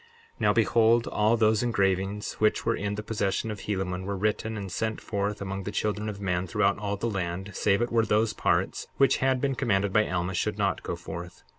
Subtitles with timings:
[0.37, 4.57] 63:12 Now behold, all those engravings which were in the possession of Helaman were written
[4.57, 8.03] and sent forth among the children of men throughout all the land, save it were
[8.03, 11.43] those parts which had been commanded by Alma should not go forth.